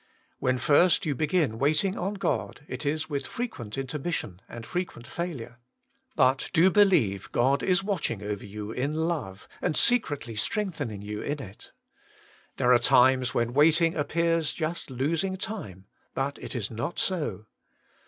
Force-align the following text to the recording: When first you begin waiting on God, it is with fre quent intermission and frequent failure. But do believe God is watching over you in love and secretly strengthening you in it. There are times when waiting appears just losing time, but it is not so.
When 0.39 0.57
first 0.57 1.05
you 1.05 1.13
begin 1.13 1.59
waiting 1.59 1.95
on 1.95 2.15
God, 2.15 2.61
it 2.67 2.87
is 2.87 3.07
with 3.07 3.27
fre 3.27 3.43
quent 3.43 3.77
intermission 3.77 4.41
and 4.49 4.65
frequent 4.65 5.05
failure. 5.05 5.59
But 6.15 6.49
do 6.53 6.71
believe 6.71 7.31
God 7.31 7.61
is 7.61 7.83
watching 7.83 8.23
over 8.23 8.43
you 8.43 8.71
in 8.71 8.93
love 8.95 9.47
and 9.61 9.77
secretly 9.77 10.35
strengthening 10.35 11.03
you 11.03 11.21
in 11.21 11.39
it. 11.39 11.71
There 12.57 12.73
are 12.73 12.79
times 12.79 13.35
when 13.35 13.53
waiting 13.53 13.93
appears 13.93 14.53
just 14.53 14.89
losing 14.89 15.37
time, 15.37 15.85
but 16.15 16.39
it 16.39 16.55
is 16.55 16.71
not 16.71 16.97
so. 16.97 17.45